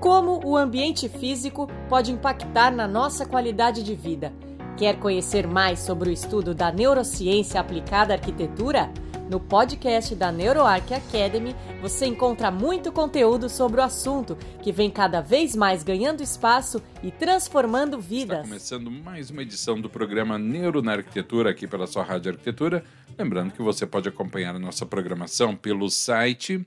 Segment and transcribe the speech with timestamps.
[0.00, 4.32] Como o ambiente físico pode impactar na nossa qualidade de vida?
[4.74, 8.90] Quer conhecer mais sobre o estudo da neurociência aplicada à arquitetura?
[9.28, 15.20] No podcast da NeuroArc Academy, você encontra muito conteúdo sobre o assunto, que vem cada
[15.20, 18.38] vez mais ganhando espaço e transformando vidas.
[18.38, 22.82] Está começando mais uma edição do programa Neuro na Arquitetura, aqui pela sua Rádio Arquitetura.
[23.18, 26.66] Lembrando que você pode acompanhar a nossa programação pelo site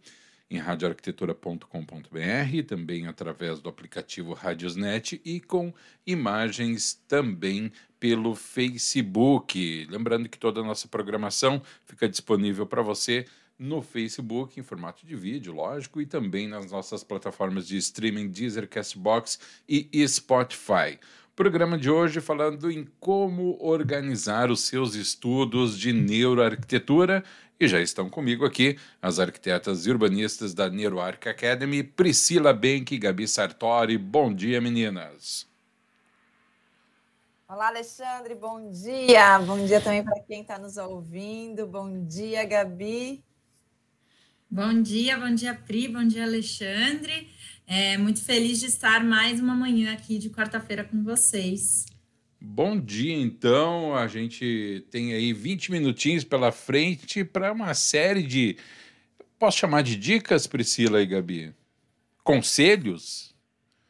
[0.54, 5.74] em radioarquitetura.com.br, também através do aplicativo Radiosnet e com
[6.06, 9.88] imagens também pelo Facebook.
[9.89, 13.25] Lembrando que toda a nossa programação fica disponível para você
[13.58, 18.68] no Facebook em formato de vídeo, lógico, e também nas nossas plataformas de streaming Deezer,
[18.68, 21.00] Castbox e Spotify.
[21.36, 27.24] Programa de hoje falando em como organizar os seus estudos de neuroarquitetura
[27.60, 33.00] e já estão comigo aqui as arquitetas e urbanistas da NeuroArc Academy, Priscila Benck e
[33.00, 33.98] Gabi Sartori.
[33.98, 35.47] Bom dia, meninas.
[37.47, 39.38] Olá, Alexandre, bom dia.
[39.39, 41.67] Bom dia também para quem está nos ouvindo.
[41.67, 43.23] Bom dia, Gabi.
[44.49, 47.30] Bom dia, bom dia, Pri, bom dia, Alexandre.
[47.66, 51.86] É, muito feliz de estar mais uma manhã aqui de quarta-feira com vocês.
[52.45, 53.95] Bom dia, então.
[53.95, 58.58] A gente tem aí 20 minutinhos pela frente para uma série de.
[59.39, 61.55] Posso chamar de dicas, Priscila e Gabi?
[62.21, 63.33] Conselhos?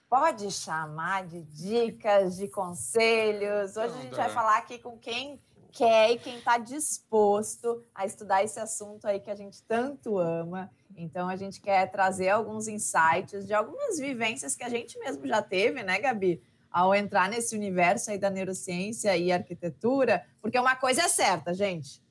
[0.08, 3.76] Pode chamar de dicas, de conselhos.
[3.76, 8.44] Hoje a gente vai falar aqui com quem quer e quem está disposto a estudar
[8.44, 10.70] esse assunto aí que a gente tanto ama.
[10.96, 15.42] Então a gente quer trazer alguns insights de algumas vivências que a gente mesmo já
[15.42, 16.40] teve, né, Gabi?
[16.74, 22.02] Ao entrar nesse universo aí da neurociência e arquitetura, porque uma coisa é certa, gente,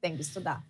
[0.00, 0.64] tem que estudar,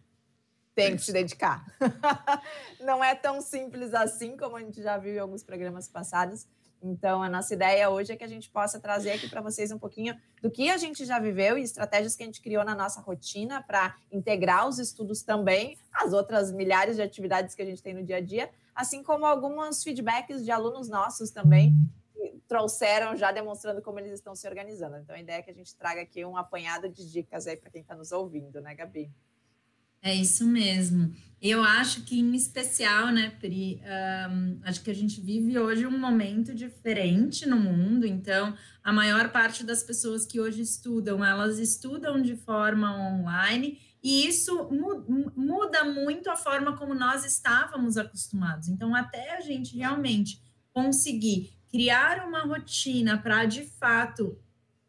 [0.74, 1.62] tem que se dedicar.
[2.80, 6.46] Não é tão simples assim como a gente já viu em alguns programas passados.
[6.82, 9.78] Então, a nossa ideia hoje é que a gente possa trazer aqui para vocês um
[9.78, 13.00] pouquinho do que a gente já viveu e estratégias que a gente criou na nossa
[13.00, 17.94] rotina para integrar os estudos também, as outras milhares de atividades que a gente tem
[17.94, 21.74] no dia a dia, assim como alguns feedbacks de alunos nossos também
[22.54, 24.96] trouxeram já demonstrando como eles estão se organizando.
[24.96, 27.68] Então, a ideia é que a gente traga aqui um apanhado de dicas aí para
[27.68, 29.10] quem está nos ouvindo, né, Gabi?
[30.00, 31.12] É isso mesmo.
[31.42, 33.82] Eu acho que, em especial, né, Pri,
[34.30, 38.06] um, acho que a gente vive hoje um momento diferente no mundo.
[38.06, 38.54] Então,
[38.84, 44.70] a maior parte das pessoas que hoje estudam, elas estudam de forma online e isso
[44.70, 48.68] mu muda muito a forma como nós estávamos acostumados.
[48.68, 50.40] Então, até a gente realmente
[50.72, 54.38] conseguir criar uma rotina para de fato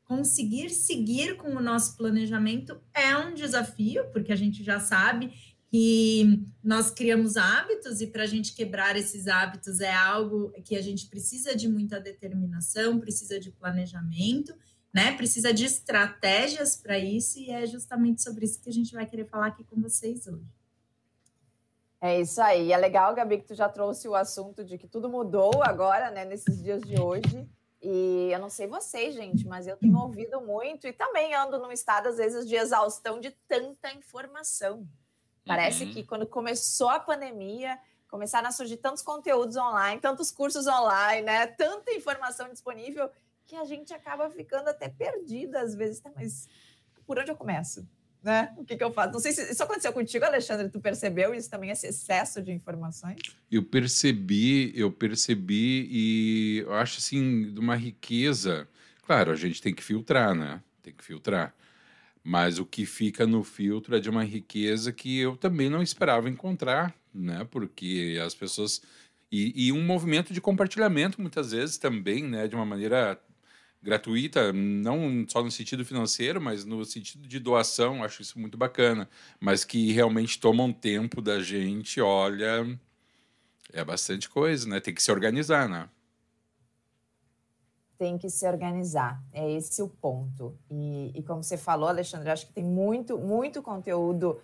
[0.03, 5.34] conseguir seguir com o nosso planejamento é um desafio, porque a gente já sabe
[5.72, 10.81] que nós criamos hábitos e para a gente quebrar esses hábitos é algo que a
[10.81, 14.53] gente precisa de muita determinação, precisa de planejamento,
[14.94, 15.17] né?
[15.17, 19.25] Precisa de estratégias para isso e é justamente sobre isso que a gente vai querer
[19.25, 20.54] falar aqui com vocês hoje.
[22.05, 22.71] É isso aí.
[22.71, 26.23] É legal, Gabi, que tu já trouxe o assunto de que tudo mudou agora, né,
[26.23, 27.49] nesses dias de hoje.
[27.81, 31.71] E eu não sei vocês, gente, mas eu tenho ouvido muito e também ando num
[31.71, 34.88] estado, às vezes, de exaustão de tanta informação.
[35.47, 35.93] Parece uhum.
[35.93, 41.47] que quando começou a pandemia, começaram a surgir tantos conteúdos online, tantos cursos online, né?
[41.47, 43.09] Tanta informação disponível
[43.47, 46.01] que a gente acaba ficando até perdida às vezes.
[46.01, 46.47] Tá, mas
[47.07, 47.87] por onde eu começo?
[48.25, 48.52] Né?
[48.58, 49.13] O que, que eu faço?
[49.13, 50.68] Não sei se isso aconteceu contigo, Alexandre.
[50.68, 53.18] Tu percebeu isso também, esse excesso de informações?
[53.52, 58.68] Eu percebi, eu percebi e eu acho assim de uma riqueza.
[59.06, 60.59] Claro, a gente tem que filtrar, né?
[60.81, 61.53] Tem que filtrar.
[62.24, 66.28] Mas o que fica no filtro é de uma riqueza que eu também não esperava
[66.28, 67.47] encontrar, né?
[67.52, 68.81] Porque as pessoas
[69.31, 72.47] e, e um movimento de compartilhamento muitas vezes também, né?
[72.47, 73.19] De uma maneira
[73.85, 79.07] gratuita, não só no sentido financeiro, mas no sentido de doação, acho isso muito bacana,
[79.40, 82.78] mas que realmente tomam tempo da gente, olha,
[83.72, 84.79] é bastante coisa, né?
[84.79, 85.87] Tem que se organizar, né?
[87.96, 90.58] Tem que se organizar, é esse o ponto.
[90.70, 94.41] E, e como você falou, Alexandre, acho que tem muito, muito conteúdo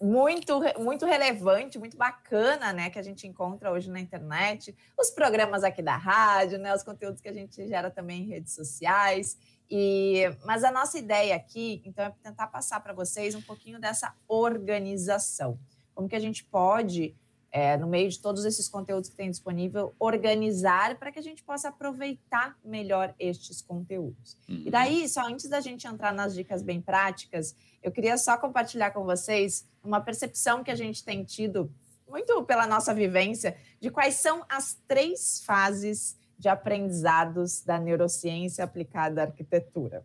[0.00, 5.62] muito, muito relevante, muito bacana, né, que a gente encontra hoje na internet, os programas
[5.62, 9.36] aqui da rádio, né, os conteúdos que a gente gera também em redes sociais.
[9.70, 14.14] E, mas a nossa ideia aqui, então, é tentar passar para vocês um pouquinho dessa
[14.28, 15.58] organização.
[15.94, 17.16] Como que a gente pode,
[17.50, 21.42] é, no meio de todos esses conteúdos que tem disponível, organizar para que a gente
[21.42, 24.36] possa aproveitar melhor estes conteúdos.
[24.48, 24.64] Uhum.
[24.66, 28.90] E daí, só antes da gente entrar nas dicas bem práticas, eu queria só compartilhar
[28.90, 31.72] com vocês uma percepção que a gente tem tido
[32.08, 39.22] muito pela nossa vivência, de quais são as três fases de aprendizados da neurociência aplicada
[39.22, 40.04] à arquitetura.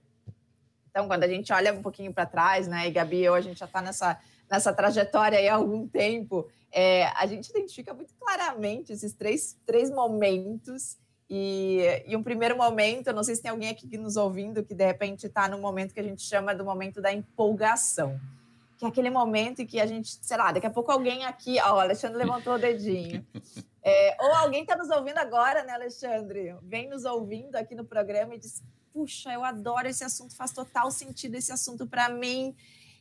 [0.90, 3.60] Então, quando a gente olha um pouquinho para trás, né, e Gabi eu, a gente
[3.60, 8.92] já está nessa, nessa trajetória aí há algum tempo, é, a gente identifica muito claramente
[8.94, 10.98] esses três, três momentos.
[11.30, 14.86] E, e um primeiro momento, não sei se tem alguém aqui nos ouvindo que de
[14.86, 18.20] repente está no momento que a gente chama do momento da empolgação
[18.82, 21.60] que é aquele momento em que a gente, sei lá, daqui a pouco alguém aqui,
[21.62, 23.24] ó, o Alexandre levantou o dedinho.
[23.84, 26.56] É, ou alguém está nos ouvindo agora, né, Alexandre?
[26.64, 30.90] Vem nos ouvindo aqui no programa e diz: Puxa, eu adoro esse assunto, faz total
[30.90, 32.56] sentido esse assunto para mim.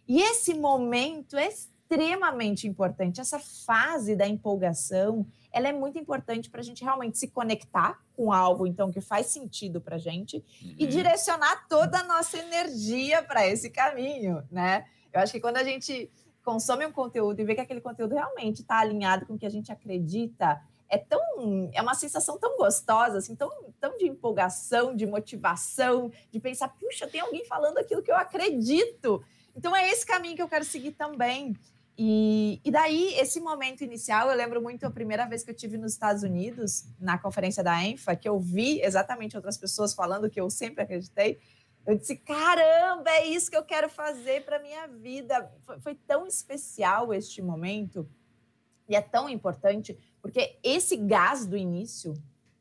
[0.07, 1.49] E esse momento é
[1.91, 3.21] extremamente importante.
[3.21, 8.33] Essa fase da empolgação, ela é muito importante para a gente realmente se conectar com
[8.33, 10.75] algo, então, que faz sentido para a gente uhum.
[10.79, 14.87] e direcionar toda a nossa energia para esse caminho, né?
[15.13, 16.09] Eu acho que quando a gente
[16.45, 19.51] consome um conteúdo e vê que aquele conteúdo realmente está alinhado com o que a
[19.51, 21.21] gente acredita, é tão
[21.73, 23.51] é uma sensação tão gostosa, assim, tão,
[23.81, 29.25] tão de empolgação, de motivação, de pensar, puxa, tem alguém falando aquilo que eu acredito.
[29.55, 31.57] Então é esse caminho que eu quero seguir também.
[32.03, 35.77] E, e daí, esse momento inicial, eu lembro muito a primeira vez que eu tive
[35.77, 40.41] nos Estados Unidos, na conferência da ENFA, que eu vi exatamente outras pessoas falando que
[40.41, 41.39] eu sempre acreditei.
[41.87, 45.53] Eu disse: caramba, é isso que eu quero fazer para minha vida.
[45.61, 48.09] Foi, foi, tão especial este momento
[48.89, 52.15] e é tão importante porque esse gás do início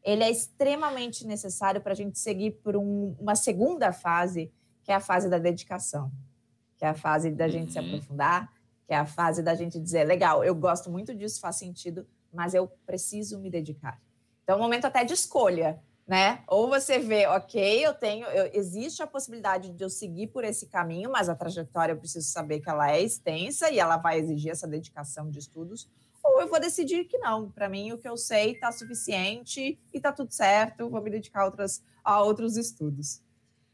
[0.04, 4.52] ele é extremamente necessário para a gente seguir por um, uma segunda fase,
[4.84, 6.12] que é a fase da dedicação,
[6.78, 7.86] que é a fase da gente se uhum.
[7.86, 8.59] aprofundar,
[8.90, 12.56] que é a fase da gente dizer: legal, eu gosto muito disso, faz sentido, mas
[12.56, 14.02] eu preciso me dedicar.
[14.44, 16.44] Então, é um momento até de escolha né?
[16.48, 20.66] Ou você vê, ok, eu tenho, eu, existe a possibilidade de eu seguir por esse
[20.66, 24.50] caminho, mas a trajetória eu preciso saber que ela é extensa e ela vai exigir
[24.50, 25.88] essa dedicação de estudos.
[26.24, 29.98] Ou eu vou decidir que não, para mim o que eu sei está suficiente e
[29.98, 33.22] está tudo certo, vou me dedicar a, outras, a outros estudos.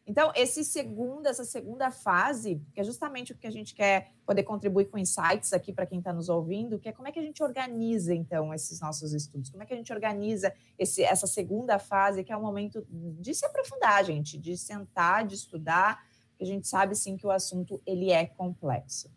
[0.07, 4.43] Então, esse segundo, essa segunda fase, que é justamente o que a gente quer poder
[4.43, 7.23] contribuir com insights aqui para quem está nos ouvindo, que é como é que a
[7.23, 9.49] gente organiza, então, esses nossos estudos?
[9.49, 13.33] Como é que a gente organiza esse, essa segunda fase, que é o momento de
[13.33, 17.81] se aprofundar, gente, de sentar, de estudar, porque a gente sabe, sim, que o assunto,
[17.85, 19.09] ele é complexo.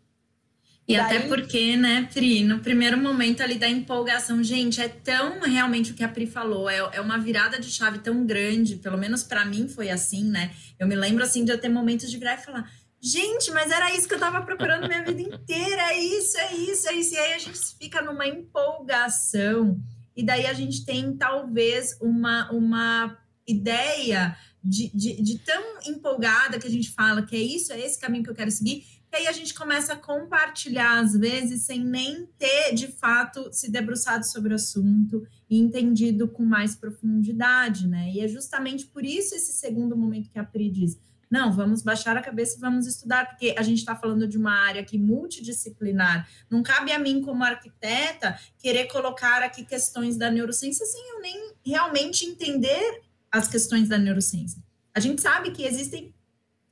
[0.89, 1.17] E Daí...
[1.17, 5.93] até porque, né, Pri, no primeiro momento ali da empolgação, gente, é tão realmente o
[5.93, 9.45] que a Pri falou, é, é uma virada de chave tão grande, pelo menos para
[9.45, 10.51] mim foi assim, né?
[10.79, 13.93] Eu me lembro assim de eu ter momentos de virar e falar, gente, mas era
[13.93, 17.13] isso que eu tava procurando minha vida inteira, é isso, é isso, é isso.
[17.13, 19.79] E aí a gente fica numa empolgação,
[20.17, 23.15] e daí a gente tem talvez uma, uma
[23.47, 27.99] ideia de, de, de tão empolgada que a gente fala que é isso, é esse
[27.99, 31.83] caminho que eu quero seguir e aí a gente começa a compartilhar, às vezes, sem
[31.83, 38.11] nem ter, de fato, se debruçado sobre o assunto e entendido com mais profundidade, né?
[38.13, 42.17] E é justamente por isso esse segundo momento que a Pri diz, não, vamos baixar
[42.17, 46.27] a cabeça e vamos estudar, porque a gente está falando de uma área aqui multidisciplinar.
[46.49, 51.53] Não cabe a mim, como arquiteta, querer colocar aqui questões da neurociência sem eu nem
[51.63, 53.01] realmente entender
[53.31, 54.61] as questões da neurociência.
[54.93, 56.13] A gente sabe que existem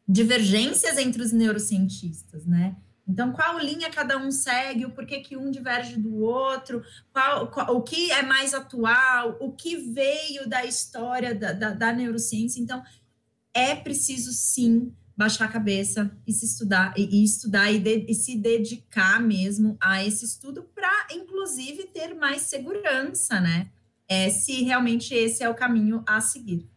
[0.08, 2.76] divergências entre os neurocientistas, né?
[3.08, 6.84] Então, qual linha cada um segue, o porquê que um diverge do outro,
[7.14, 11.94] qual, qual, o que é mais atual, o que veio da história da, da, da
[11.94, 12.60] neurociência.
[12.60, 12.84] Então,
[13.54, 18.14] é preciso sim baixar a cabeça e se estudar e, e estudar e, de, e,
[18.14, 23.72] se dedicar mesmo a esse estudo para, inclusive, ter mais segurança, né?
[24.08, 26.70] É, se realmente esse é o caminho a seguir.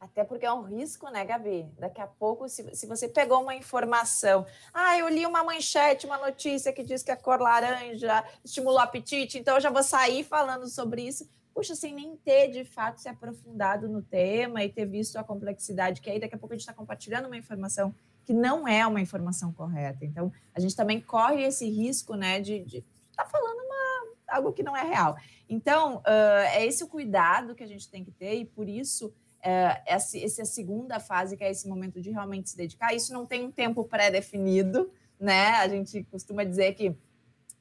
[0.00, 1.68] Até porque é um risco, né, Gabi?
[1.78, 6.16] Daqui a pouco, se, se você pegou uma informação, ah, eu li uma manchete, uma
[6.16, 10.24] notícia que diz que a cor laranja estimula o apetite, então eu já vou sair
[10.24, 11.28] falando sobre isso.
[11.52, 16.00] Puxa, sem nem ter de fato se aprofundado no tema e ter visto a complexidade
[16.00, 19.02] que aí daqui a pouco a gente está compartilhando uma informação que não é uma
[19.02, 20.02] informação correta.
[20.06, 24.62] Então, a gente também corre esse risco, né, de estar tá falando uma, algo que
[24.62, 25.16] não é real.
[25.46, 29.12] Então, uh, é esse o cuidado que a gente tem que ter e por isso
[29.42, 32.94] é, essa, essa segunda fase, que é esse momento de realmente se dedicar.
[32.94, 35.48] Isso não tem um tempo pré-definido, né?
[35.56, 36.94] A gente costuma dizer que,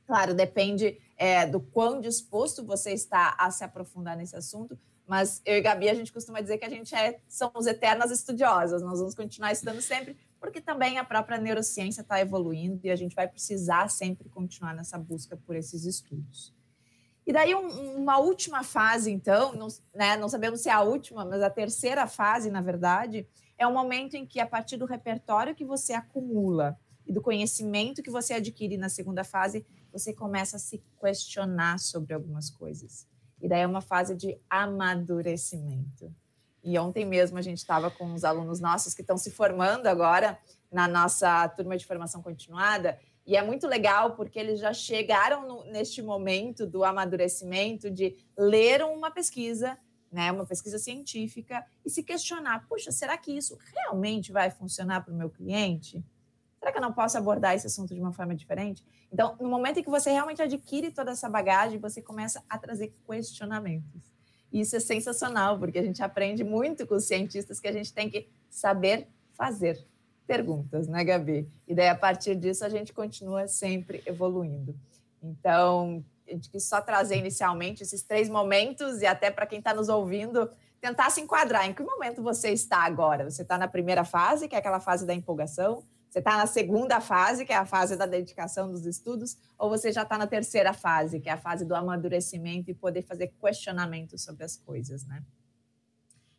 [0.06, 4.78] claro, depende é, do quão disposto você está a se aprofundar nesse assunto,
[5.10, 8.82] mas eu e Gabi, a gente costuma dizer que a gente é, somos eternas estudiosas,
[8.84, 13.16] nós vamos continuar estudando sempre, porque também a própria neurociência está evoluindo e a gente
[13.16, 16.54] vai precisar sempre continuar nessa busca por esses estudos.
[17.30, 21.24] E daí, um, uma última fase, então, não, né, não sabemos se é a última,
[21.24, 25.54] mas a terceira fase, na verdade, é o momento em que, a partir do repertório
[25.54, 30.60] que você acumula e do conhecimento que você adquire na segunda fase, você começa a
[30.60, 33.06] se questionar sobre algumas coisas.
[33.40, 36.12] E daí é uma fase de amadurecimento.
[36.64, 40.40] E ontem mesmo a gente estava com os alunos nossos que estão se formando agora
[40.72, 43.00] na nossa turma de formação continuada.
[43.30, 48.82] E é muito legal porque eles já chegaram no, neste momento do amadurecimento de ler
[48.82, 49.78] uma pesquisa,
[50.12, 55.14] né, uma pesquisa científica, e se questionar: puxa, será que isso realmente vai funcionar para
[55.14, 56.04] o meu cliente?
[56.58, 58.84] Será que eu não posso abordar esse assunto de uma forma diferente?
[59.14, 62.92] Então, no momento em que você realmente adquire toda essa bagagem, você começa a trazer
[63.08, 64.12] questionamentos.
[64.52, 67.94] E isso é sensacional, porque a gente aprende muito com os cientistas que a gente
[67.94, 69.88] tem que saber fazer
[70.30, 71.50] perguntas, né, Gabi?
[71.68, 74.76] E daí, a partir disso, a gente continua sempre evoluindo.
[75.24, 79.74] Então, a gente quis só trazer inicialmente esses três momentos e até para quem está
[79.74, 80.48] nos ouvindo,
[80.80, 81.68] tentar se enquadrar.
[81.68, 83.28] Em que momento você está agora?
[83.28, 85.84] Você está na primeira fase, que é aquela fase da empolgação?
[86.08, 89.92] Você está na segunda fase, que é a fase da dedicação dos estudos, ou você
[89.92, 94.24] já está na terceira fase, que é a fase do amadurecimento e poder fazer questionamentos
[94.24, 95.24] sobre as coisas, né?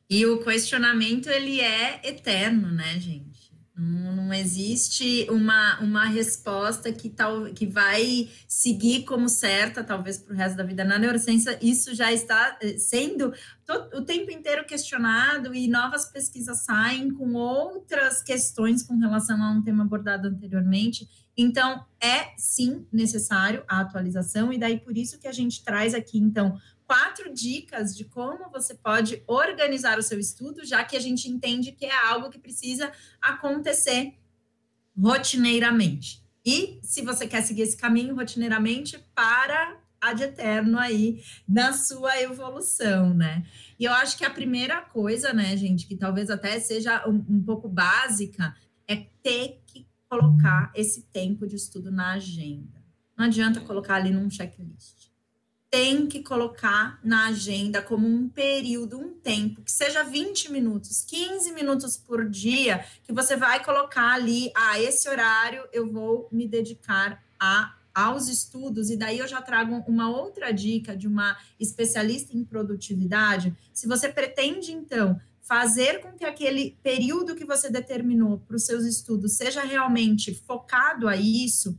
[0.09, 3.50] E o questionamento, ele é eterno, né, gente?
[3.83, 10.37] Não, existe uma, uma resposta que, tal, que vai seguir como certa, talvez para o
[10.37, 10.85] resto da vida.
[10.85, 13.33] Na neurociência, isso já está eh, sendo
[13.65, 19.51] todo, o tempo inteiro questionado e novas pesquisas saem com outras questões com relação a
[19.51, 21.09] um tema abordado anteriormente.
[21.35, 26.19] Então, é sim necessário a atualização, e daí por isso que a gente traz aqui,
[26.19, 26.59] então,
[26.91, 31.71] quatro dicas de como você pode organizar o seu estudo, já que a gente entende
[31.71, 32.91] que é algo que precisa
[33.23, 34.19] acontecer
[34.99, 36.21] rotineiramente.
[36.45, 43.15] E se você quer seguir esse caminho rotineiramente, para ad eterno aí na sua evolução,
[43.15, 43.47] né?
[43.79, 47.41] E eu acho que a primeira coisa, né, gente, que talvez até seja um, um
[47.41, 48.53] pouco básica,
[48.89, 52.85] é ter que colocar esse tempo de estudo na agenda.
[53.17, 55.00] Não adianta colocar ali num checklist
[55.71, 61.53] tem que colocar na agenda como um período, um tempo, que seja 20 minutos, 15
[61.53, 67.23] minutos por dia, que você vai colocar ali, ah, esse horário eu vou me dedicar
[67.39, 72.45] a aos estudos, e daí eu já trago uma outra dica de uma especialista em
[72.45, 73.55] produtividade.
[73.73, 78.85] Se você pretende, então, fazer com que aquele período que você determinou para os seus
[78.85, 81.77] estudos seja realmente focado a isso,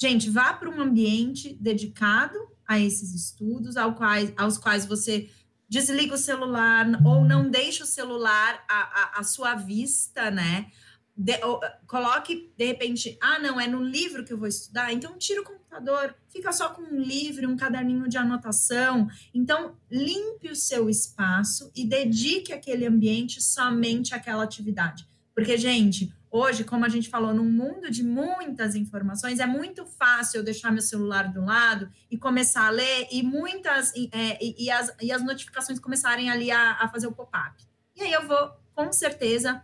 [0.00, 2.38] gente, vá para um ambiente dedicado
[2.70, 5.28] a esses estudos, ao quais, aos quais você
[5.68, 8.78] desliga o celular ou não deixa o celular à,
[9.16, 10.70] à, à sua vista, né?
[11.16, 15.18] De, ou, coloque, de repente, ah, não, é no livro que eu vou estudar, então
[15.18, 19.08] tira o computador, fica só com um livro, um caderninho de anotação.
[19.34, 25.04] Então, limpe o seu espaço e dedique aquele ambiente somente àquela atividade.
[25.34, 30.38] Porque, gente, Hoje, como a gente falou, num mundo de muitas informações, é muito fácil
[30.38, 34.70] eu deixar meu celular do lado e começar a ler e muitas é, e, e,
[34.70, 37.64] as, e as notificações começarem ali a, a fazer o pop-up.
[37.96, 39.60] E aí eu vou, com certeza,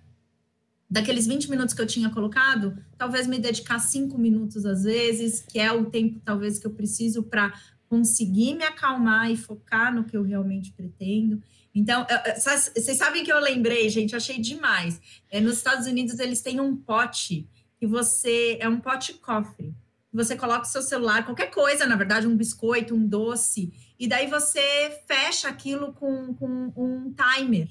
[0.90, 5.60] daqueles 20 minutos que eu tinha colocado, talvez me dedicar cinco minutos às vezes, que
[5.60, 7.52] é o tempo talvez que eu preciso para
[7.88, 11.40] conseguir me acalmar e focar no que eu realmente pretendo.
[11.74, 15.00] Então, vocês sabem que eu lembrei, gente, achei demais.
[15.30, 18.56] É, nos Estados Unidos, eles têm um pote que você.
[18.60, 19.74] É um pote cofre.
[20.12, 24.26] Você coloca o seu celular, qualquer coisa, na verdade, um biscoito, um doce, e daí
[24.26, 27.68] você fecha aquilo com, com um timer.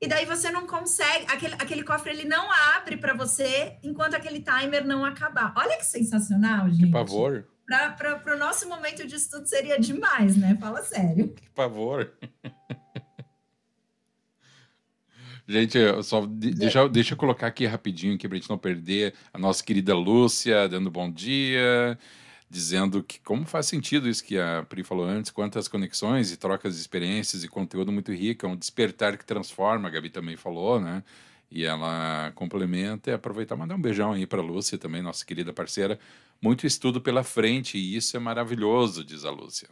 [0.00, 4.40] E daí você não consegue, aquele, aquele cofre ele não abre para você enquanto aquele
[4.40, 5.52] timer não acabar.
[5.54, 6.86] Olha que sensacional, gente.
[6.86, 10.56] Que pavor para o nosso momento de estudo seria demais, né?
[10.60, 11.28] Fala sério.
[11.54, 12.12] Por favor.
[15.48, 19.38] Gente, só deixa, deixa eu colocar aqui rapidinho aqui para a gente não perder a
[19.38, 21.96] nossa querida Lúcia dando bom dia,
[22.50, 26.74] dizendo que como faz sentido isso que a Pri falou antes, quantas conexões e trocas
[26.74, 30.80] de experiências e conteúdo muito rico, é um despertar que transforma, a Gabi também falou,
[30.80, 31.04] né?
[31.50, 35.52] E ela complementa e aproveitar mandar um beijão aí para a Lúcia também, nossa querida
[35.52, 35.98] parceira.
[36.40, 39.68] Muito estudo pela frente e isso é maravilhoso, diz a Lúcia.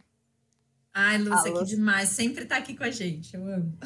[0.97, 2.09] Ai, Lúcia, Lúcia, que demais.
[2.09, 3.35] Sempre está aqui com a gente.
[3.35, 3.77] Eu amo.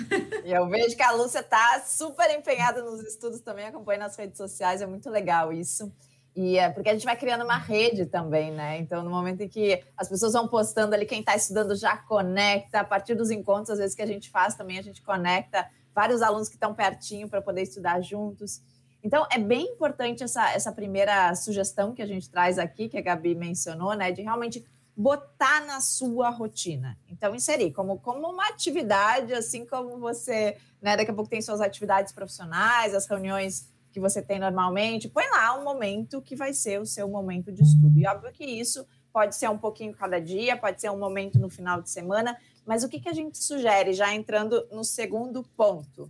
[0.46, 4.38] E eu vejo que a Lúcia está super empenhada nos estudos também, acompanha nas redes
[4.38, 4.80] sociais.
[4.80, 5.92] É muito legal isso.
[6.36, 8.78] E é porque a gente vai criando uma rede também, né?
[8.78, 12.82] Então, no momento em que as pessoas vão postando ali, quem está estudando já conecta.
[12.82, 15.68] A partir dos encontros, às vezes, que a gente faz também, a gente conecta
[16.00, 18.62] vários alunos que estão pertinho para poder estudar juntos.
[19.04, 23.02] Então, é bem importante essa, essa primeira sugestão que a gente traz aqui, que a
[23.02, 24.66] Gabi mencionou, né, de realmente
[24.96, 26.98] botar na sua rotina.
[27.10, 31.60] Então, inserir como, como uma atividade, assim como você, né, daqui a pouco tem suas
[31.60, 36.80] atividades profissionais, as reuniões que você tem normalmente, põe lá um momento que vai ser
[36.80, 38.00] o seu momento de estudo.
[38.00, 41.50] E óbvio que isso pode ser um pouquinho cada dia, pode ser um momento no
[41.50, 42.38] final de semana,
[42.70, 46.08] mas o que, que a gente sugere, já entrando no segundo ponto?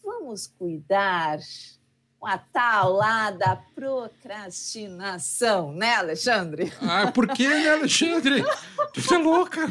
[0.00, 1.40] Vamos cuidar
[2.20, 6.72] com a tal lá da procrastinação, né, Alexandre?
[6.80, 8.44] Ah, por que, né, Alexandre?
[8.94, 9.66] Tu é louca?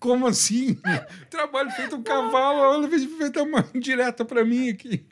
[0.00, 0.80] Como assim?
[1.28, 5.06] Trabalho feito um cavalo, olha, feito uma direta para mim aqui.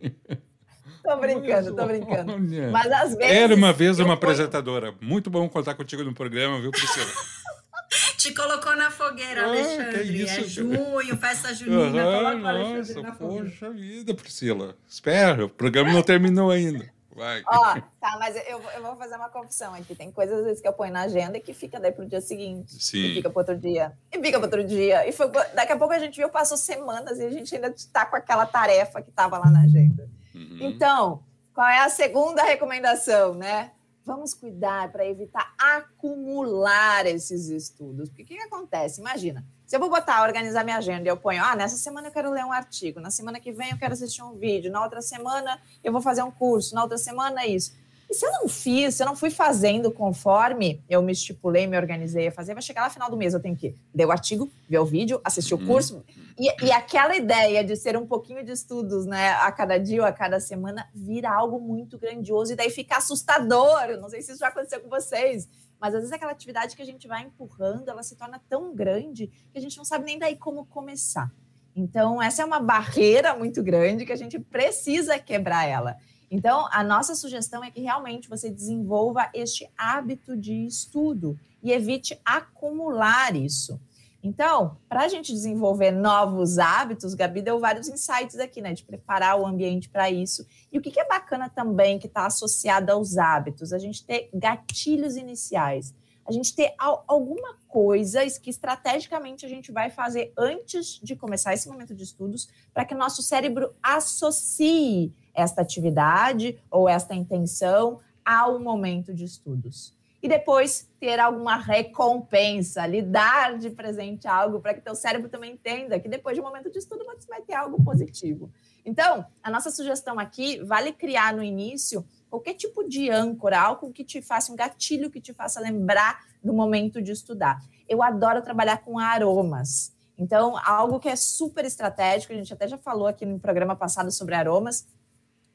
[1.04, 2.38] Tô brincando, tô brincando.
[2.72, 3.36] Mas às vezes.
[3.36, 4.94] Era uma vez uma apresentadora.
[4.98, 7.04] Muito bom contar contigo no programa, viu, Priscila?
[8.16, 10.22] Te colocou na fogueira, ah, Alexandre.
[10.24, 12.04] É junho, festa junina.
[12.06, 14.76] Uhum, nossa, na poxa vida, Priscila.
[14.88, 16.92] Espera, o programa não terminou ainda.
[17.14, 17.44] Vai.
[17.46, 19.94] Ó, tá, mas eu, eu vou fazer uma confissão aqui.
[19.94, 22.20] Tem coisas às vezes que eu ponho na agenda e que fica daí pro dia
[22.20, 22.74] seguinte.
[22.82, 22.98] Sim.
[22.98, 23.92] E fica pro outro dia.
[24.10, 25.08] E fica pro outro dia.
[25.08, 28.04] E foi, daqui a pouco a gente viu, passou semanas e a gente ainda tá
[28.04, 30.08] com aquela tarefa que tava lá na agenda.
[30.34, 30.58] Uhum.
[30.60, 31.22] Então,
[31.54, 33.70] qual é a segunda recomendação, né?
[34.04, 38.08] Vamos cuidar para evitar acumular esses estudos.
[38.08, 39.00] Porque o que, que acontece?
[39.00, 42.30] Imagina, se eu vou botar, organizar minha agenda eu ponho, ah, nessa semana eu quero
[42.30, 45.58] ler um artigo, na semana que vem eu quero assistir um vídeo, na outra semana
[45.82, 47.74] eu vou fazer um curso, na outra semana isso.
[48.08, 51.76] E se eu não fiz, se eu não fui fazendo conforme eu me estipulei, me
[51.76, 54.12] organizei a fazer, vai chegar lá no final do mês, eu tenho que ler o
[54.12, 55.66] artigo, ver o vídeo, assistir o uhum.
[55.66, 56.04] curso.
[56.38, 60.06] E, e, aquela ideia de ser um pouquinho de estudos, né, a cada dia ou
[60.06, 63.84] a cada semana, vira algo muito grandioso e daí fica assustador.
[63.84, 65.48] Eu não sei se isso já aconteceu com vocês,
[65.80, 69.28] mas às vezes aquela atividade que a gente vai empurrando, ela se torna tão grande
[69.52, 71.32] que a gente não sabe nem daí como começar.
[71.76, 75.96] Então, essa é uma barreira muito grande que a gente precisa quebrar ela.
[76.34, 82.20] Então, a nossa sugestão é que realmente você desenvolva este hábito de estudo e evite
[82.24, 83.80] acumular isso.
[84.20, 88.72] Então, para a gente desenvolver novos hábitos, Gabi deu vários insights aqui, né?
[88.72, 90.44] De preparar o ambiente para isso.
[90.72, 93.72] E o que, que é bacana também que está associado aos hábitos?
[93.72, 95.94] A gente ter gatilhos iniciais.
[96.26, 101.68] A gente ter alguma coisa que estrategicamente a gente vai fazer antes de começar esse
[101.68, 109.12] momento de estudos, para que nosso cérebro associe esta atividade ou esta intenção ao momento
[109.12, 109.94] de estudos.
[110.22, 115.52] E depois ter alguma recompensa, lhe dar de presente algo para que teu cérebro também
[115.52, 118.50] entenda que depois de um momento de estudo você vai ter algo positivo.
[118.84, 124.04] Então, a nossa sugestão aqui vale criar no início qualquer tipo de âncora, algo que
[124.04, 127.62] te faça um gatilho que te faça lembrar do momento de estudar.
[127.88, 129.92] Eu adoro trabalhar com aromas.
[130.18, 134.10] Então, algo que é super estratégico, a gente até já falou aqui no programa passado
[134.10, 134.86] sobre aromas,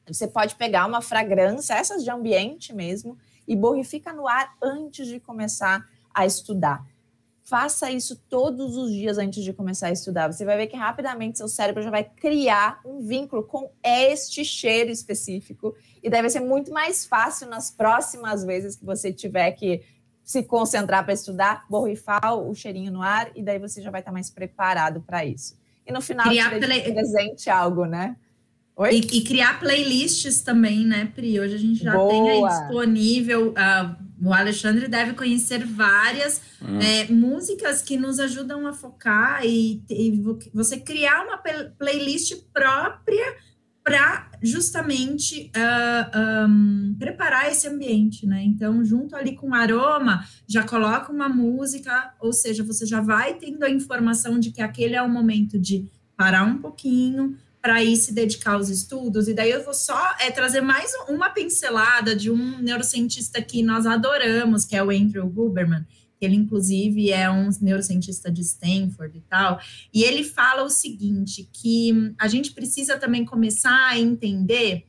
[0.06, 3.16] você pode pegar uma fragrância, essas de ambiente mesmo,
[3.46, 6.84] e borrifica no ar antes de começar a estudar.
[7.50, 10.32] Faça isso todos os dias antes de começar a estudar.
[10.32, 14.88] Você vai ver que rapidamente seu cérebro já vai criar um vínculo com este cheiro
[14.88, 19.82] específico e deve ser muito mais fácil nas próximas vezes que você tiver que
[20.22, 24.12] se concentrar para estudar, borrifar o cheirinho no ar e daí você já vai estar
[24.12, 25.58] mais preparado para isso.
[25.84, 26.80] E no final, Criar pela...
[26.80, 28.14] presente algo, né?
[28.76, 28.94] Oi?
[28.94, 31.40] E, e, criar playlists também, né, Pri?
[31.40, 32.10] Hoje a gente já Boa.
[32.10, 33.50] tem aí disponível.
[33.50, 36.42] Uh, o Alexandre deve conhecer várias
[36.80, 41.38] é, músicas que nos ajudam a focar e, e você criar uma
[41.78, 43.36] playlist própria
[43.82, 48.42] para justamente uh, um, preparar esse ambiente, né?
[48.44, 53.34] Então, junto ali com o aroma, já coloca uma música, ou seja, você já vai
[53.34, 57.96] tendo a informação de que aquele é o momento de parar um pouquinho, para ir
[57.96, 59.28] se dedicar aos estudos.
[59.28, 63.86] E daí eu vou só é, trazer mais uma pincelada de um neurocientista que nós
[63.86, 65.84] adoramos, que é o Andrew Huberman.
[66.20, 69.58] Ele, inclusive, é um neurocientista de Stanford e tal.
[69.92, 74.86] E ele fala o seguinte: que a gente precisa também começar a entender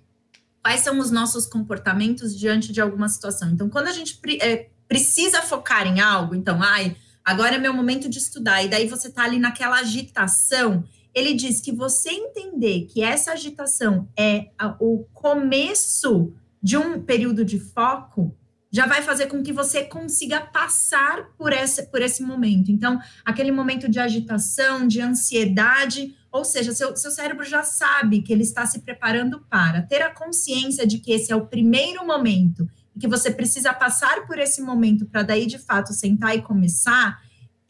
[0.62, 3.50] quais são os nossos comportamentos diante de alguma situação.
[3.50, 8.10] Então, quando a gente é, precisa focar em algo, então, ai, agora é meu momento
[8.10, 13.04] de estudar, e daí você está ali naquela agitação ele diz que você entender que
[13.04, 18.36] essa agitação é a, o começo de um período de foco,
[18.71, 22.71] já vai fazer com que você consiga passar por esse, por esse momento.
[22.71, 28.32] Então, aquele momento de agitação, de ansiedade, ou seja, seu, seu cérebro já sabe que
[28.32, 32.65] ele está se preparando para ter a consciência de que esse é o primeiro momento
[32.95, 37.19] e que você precisa passar por esse momento para daí de fato sentar e começar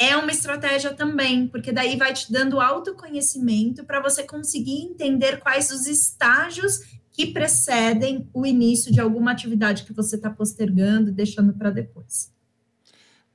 [0.01, 5.69] é uma estratégia também, porque daí vai te dando autoconhecimento para você conseguir entender quais
[5.69, 6.79] os estágios
[7.11, 12.33] que precedem o início de alguma atividade que você está postergando, deixando para depois.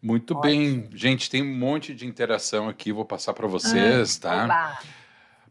[0.02, 0.42] Muito Ótimo.
[0.42, 4.44] bem, gente, tem um monte de interação aqui, vou passar para vocês, ah, tá?
[4.44, 4.78] Oba.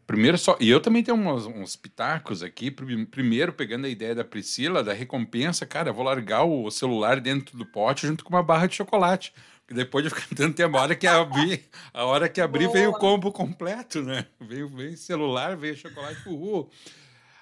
[0.06, 0.56] Primeiro só.
[0.60, 2.70] E eu também tenho uns, uns pitacos aqui.
[2.70, 7.58] Primeiro, pegando a ideia da Priscila, da recompensa, cara, eu vou largar o celular dentro
[7.58, 9.32] do pote junto com uma barra de chocolate.
[9.68, 12.98] Depois de ficar tanto tempo, a hora que abri, a hora que abri veio o
[12.98, 14.26] combo completo, né?
[14.40, 16.70] Veio, veio celular, veio chocolate, uhul.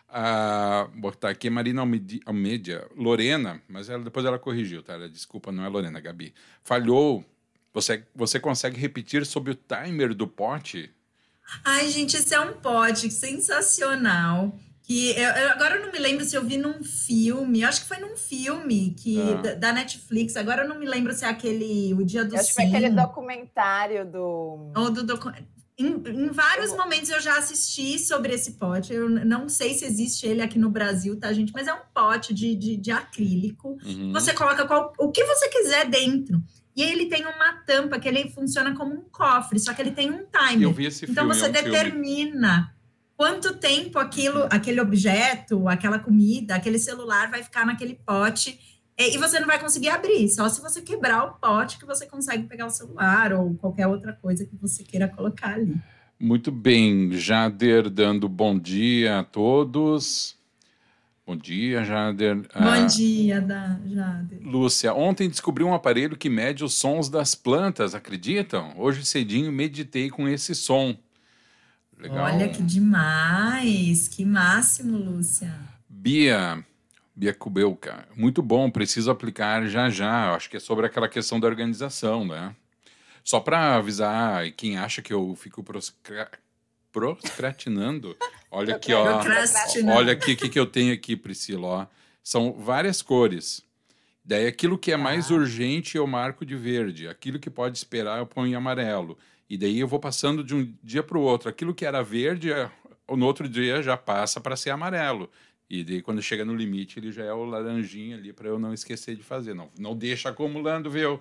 [0.08, 1.82] Ah, botar aqui Marina
[2.24, 4.94] Almeida, Lorena, mas ela, depois ela corrigiu, tá?
[4.94, 6.32] Ela, desculpa, não é Lorena, Gabi.
[6.62, 7.24] Falhou.
[7.74, 10.94] Você, você consegue repetir sobre o timer do pote?
[11.64, 14.56] Ai, gente, esse é um pote sensacional.
[14.84, 17.88] Que eu, eu, agora eu não me lembro se eu vi num filme, acho que
[17.88, 19.40] foi num filme que, ah.
[19.40, 20.36] da, da, Netflix.
[20.36, 22.66] Agora eu não me lembro se é aquele O Dia do eu Acho que foi
[22.66, 24.70] aquele documentário do.
[24.76, 25.32] Ou do docu...
[25.78, 26.76] em, em, vários eu...
[26.76, 28.92] momentos eu já assisti sobre esse pote.
[28.92, 31.50] Eu não sei se existe ele aqui no Brasil, tá, gente?
[31.54, 33.78] Mas é um pote de, de, de acrílico.
[33.82, 34.12] Uhum.
[34.12, 36.42] Você coloca qual, o que você quiser dentro.
[36.76, 40.10] E ele tem uma tampa que ele funciona como um cofre, só que ele tem
[40.10, 40.62] um timer.
[40.62, 42.73] Eu vi esse então filme, você é um determina filme.
[43.16, 48.58] Quanto tempo aquilo, aquele objeto, aquela comida, aquele celular vai ficar naquele pote.
[48.96, 52.44] E você não vai conseguir abrir, só se você quebrar o pote que você consegue
[52.44, 55.74] pegar o celular ou qualquer outra coisa que você queira colocar ali.
[56.18, 60.36] Muito bem, Jader dando bom dia a todos.
[61.26, 62.36] Bom dia, Jader.
[62.36, 64.38] Bom ah, dia, da, Jader.
[64.42, 68.74] Lúcia, ontem descobri um aparelho que mede os sons das plantas, acreditam?
[68.76, 70.94] Hoje cedinho meditei com esse som.
[72.04, 72.26] Legal.
[72.26, 75.50] Olha que demais, que máximo, Lúcia.
[75.88, 76.62] Bia,
[77.16, 80.34] Bia Kubelka, muito bom, preciso aplicar já já.
[80.34, 82.54] Acho que é sobre aquela questão da organização, né?
[83.24, 85.64] Só para avisar quem acha que eu fico
[86.92, 88.14] procrastinando.
[88.50, 89.22] Olha aqui, ó.
[89.94, 91.66] Olha aqui o que, que eu tenho aqui, Priscila.
[91.66, 91.86] Ó.
[92.22, 93.62] São várias cores.
[94.22, 95.36] Daí aquilo que é mais ah.
[95.36, 97.08] urgente eu marco de verde.
[97.08, 99.16] Aquilo que pode esperar eu ponho em amarelo.
[99.54, 101.48] E daí eu vou passando de um dia para o outro.
[101.48, 102.68] Aquilo que era verde, é,
[103.08, 105.30] no outro dia já passa para ser amarelo.
[105.70, 108.74] E daí quando chega no limite, ele já é o laranjinha ali para eu não
[108.74, 109.54] esquecer de fazer.
[109.54, 111.20] Não, não deixa acumulando, viu?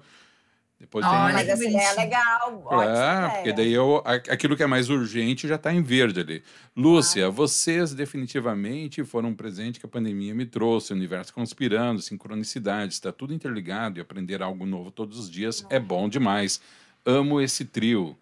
[0.79, 1.15] Depois tem...
[1.15, 2.67] Mas essa ideia é legal.
[2.81, 6.43] É, porque daí eu, aquilo que é mais urgente já está em verde ali.
[6.75, 7.29] Lúcia, ah.
[7.29, 10.91] vocês definitivamente foram um presente que a pandemia me trouxe.
[10.91, 15.79] O universo conspirando, sincronicidade, está tudo interligado e aprender algo novo todos os dias é
[15.79, 16.59] bom demais.
[17.05, 18.17] Amo esse trio.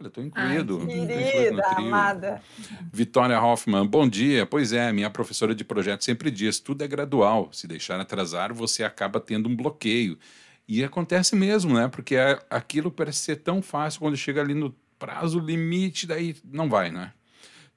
[0.00, 0.80] Olha, estou incluído.
[0.80, 2.42] Ai, querida, amada.
[2.90, 4.46] Vitória Hoffman, bom dia.
[4.46, 7.50] Pois é, minha professora de projeto sempre diz: tudo é gradual.
[7.52, 10.18] Se deixar atrasar, você acaba tendo um bloqueio.
[10.66, 11.86] E acontece mesmo, né?
[11.88, 16.68] Porque é, aquilo parece ser tão fácil quando chega ali no prazo limite, daí não
[16.68, 17.12] vai, né?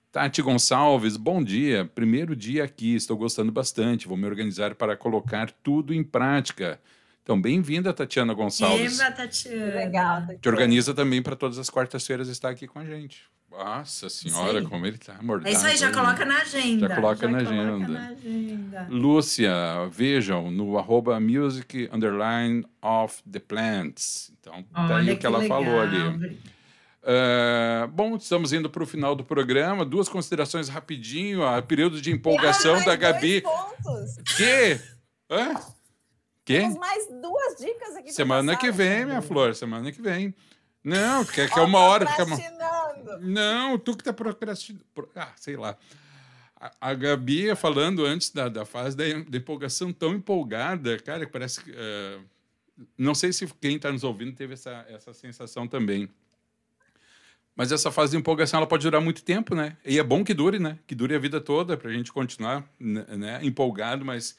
[0.09, 1.89] Tati Gonçalves, bom dia.
[1.93, 4.07] Primeiro dia aqui, estou gostando bastante.
[4.07, 6.79] Vou me organizar para colocar tudo em prática.
[7.23, 8.97] Então, bem-vinda, Tatiana Gonçalves.
[8.97, 9.75] Bem-vinda, Tatiana.
[9.75, 10.19] Legal.
[10.19, 10.39] Tatiana.
[10.41, 13.23] Te organiza também para todas as quartas-feiras estar aqui com a gente.
[13.49, 14.67] Nossa senhora, Sim.
[14.67, 15.47] como ele tá mordado.
[15.47, 16.89] É isso aí, já coloca na agenda.
[16.89, 17.87] Já coloca, já na, coloca agenda.
[17.87, 18.87] na agenda.
[18.89, 19.53] Lúcia,
[19.89, 24.33] vejam no arroba music underline of the plants.
[24.39, 25.63] Então, Olha tá aí o que, que ela legal.
[25.63, 26.37] falou ali.
[27.03, 29.85] Uh, bom, estamos indo para o final do programa.
[29.85, 31.43] Duas considerações rapidinho.
[31.45, 33.41] A período de empolgação ah, da Gabi.
[33.41, 34.17] Pontos.
[34.35, 34.79] Que?
[35.31, 35.55] Hã?
[36.45, 36.59] Que?
[36.59, 38.11] Temos mais duas dicas aqui.
[38.11, 39.55] Semana que vem, minha flor.
[39.55, 40.35] Semana que vem.
[40.83, 42.05] Não, quer que é uma hora.
[42.05, 42.37] Que é uma...
[43.21, 44.83] Não, tu que tá procrastinando.
[45.15, 45.77] Ah, sei lá.
[46.59, 51.61] A, a Gabi falando antes da, da fase da, da empolgação tão empolgada, cara, parece
[51.61, 51.71] que.
[51.71, 52.23] Uh,
[52.97, 56.09] não sei se quem está nos ouvindo teve essa, essa sensação também.
[57.55, 59.77] Mas essa fase de empolgação ela pode durar muito tempo, né?
[59.85, 60.79] E é bom que dure, né?
[60.87, 64.35] Que dure a vida toda para a gente continuar né, empolgado, mas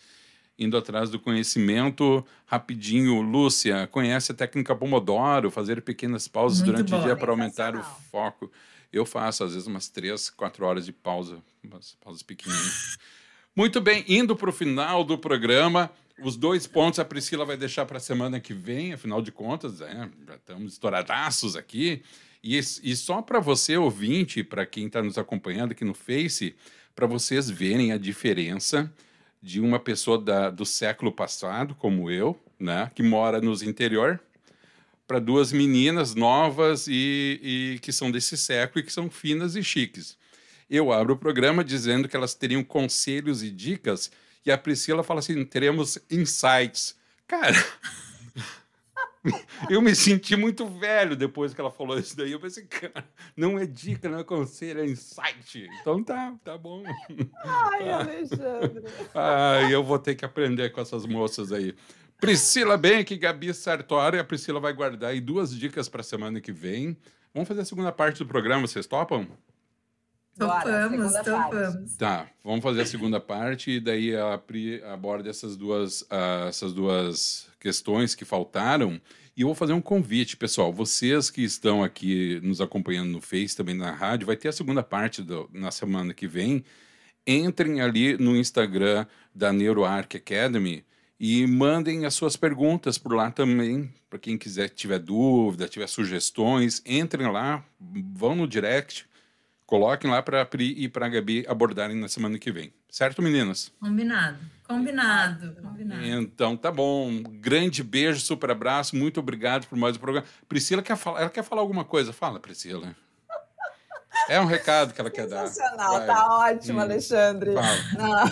[0.58, 3.20] indo atrás do conhecimento rapidinho.
[3.20, 7.00] Lúcia, conhece a técnica Pomodoro, fazer pequenas pausas Muito durante bom.
[7.00, 8.50] o dia para aumentar o foco.
[8.92, 12.96] Eu faço, às vezes, umas três, quatro horas de pausa, umas pausas pequenininhas.
[13.54, 15.90] Muito bem, indo para o final do programa,
[16.22, 19.80] os dois pontos a Priscila vai deixar para a semana que vem, afinal de contas,
[19.80, 22.02] é, já estamos estouradaços aqui.
[22.42, 26.54] E, e só para você, ouvinte, para quem está nos acompanhando aqui no Face,
[26.94, 28.92] para vocês verem a diferença
[29.44, 34.18] de uma pessoa da, do século passado, como eu, né, que mora nos interior,
[35.06, 39.62] para duas meninas novas e, e, que são desse século e que são finas e
[39.62, 40.16] chiques.
[40.70, 44.10] Eu abro o programa dizendo que elas teriam conselhos e dicas
[44.46, 46.96] e a Priscila fala assim: teremos insights.
[47.28, 47.52] Cara,
[49.70, 52.32] eu me senti muito velho depois que ela falou isso daí.
[52.32, 53.04] Eu pensei, cara,
[53.36, 55.68] não é dica, não é conselho, é insight.
[55.80, 56.82] Então tá, tá bom.
[57.44, 58.84] Ai, Alexandre.
[59.14, 61.74] Ai, eu vou ter que aprender com essas moças aí.
[62.20, 64.18] Priscila Benck, Gabi Sartori.
[64.18, 66.96] A Priscila vai guardar aí duas dicas para a semana que vem.
[67.32, 69.26] Vamos fazer a segunda parte do programa, vocês topam?
[70.38, 71.96] Topamos, topamos.
[71.96, 76.72] Tá, vamos fazer a segunda parte e daí a Pri aborda essas duas, uh, essas
[76.72, 79.00] duas questões que faltaram.
[79.36, 80.72] E eu vou fazer um convite, pessoal.
[80.72, 84.82] Vocês que estão aqui nos acompanhando no Face, também na rádio, vai ter a segunda
[84.82, 86.64] parte do, na semana que vem.
[87.26, 90.84] Entrem ali no Instagram da NeuroArc Academy
[91.18, 93.92] e mandem as suas perguntas por lá também.
[94.10, 97.64] Para quem quiser, tiver dúvida, tiver sugestões, entrem lá,
[98.14, 99.06] vão no direct,
[99.66, 102.72] coloquem lá para a Pri e para a Gabi abordarem na semana que vem.
[102.88, 103.72] Certo, meninas?
[103.80, 104.38] Combinado.
[104.66, 106.04] Combinado, combinado.
[106.06, 107.22] Então, tá bom.
[107.22, 108.96] grande beijo, super abraço.
[108.96, 110.26] Muito obrigado por mais um programa.
[110.48, 112.12] Priscila quer falar, ela quer falar alguma coisa?
[112.12, 112.94] Fala, Priscila.
[114.28, 115.48] É um recado que ela quer dar.
[115.48, 116.82] Sensacional, tá ótimo, hum.
[116.82, 117.52] Alexandre.
[117.52, 118.30] Fala.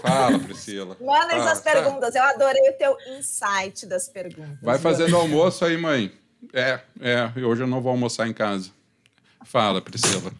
[0.00, 0.96] Fala, Priscila.
[1.00, 2.14] Mandem suas perguntas.
[2.14, 4.58] Eu adorei o teu insight das perguntas.
[4.62, 6.10] Vai fazendo almoço aí, mãe.
[6.52, 7.30] É, é.
[7.44, 8.70] Hoje eu não vou almoçar em casa.
[9.44, 10.32] Fala, Priscila.